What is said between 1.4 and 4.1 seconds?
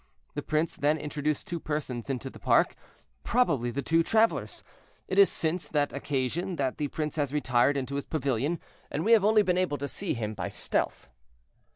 two persons into the park—probably the two